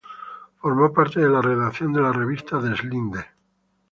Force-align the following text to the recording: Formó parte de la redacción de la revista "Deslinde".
Formó 0.59 0.91
parte 0.91 1.19
de 1.19 1.29
la 1.29 1.43
redacción 1.43 1.93
de 1.93 2.01
la 2.01 2.11
revista 2.11 2.57
"Deslinde". 2.57 3.23